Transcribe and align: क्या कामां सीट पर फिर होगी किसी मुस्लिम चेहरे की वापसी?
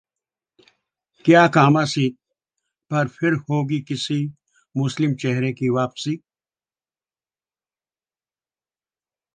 क्या 1.25 1.47
कामां 1.47 1.85
सीट 1.85 2.15
पर 2.91 3.07
फिर 3.07 3.33
होगी 3.49 3.79
किसी 3.81 4.19
मुस्लिम 4.75 5.15
चेहरे 5.15 5.53
की 5.53 5.69
वापसी? 5.69 6.19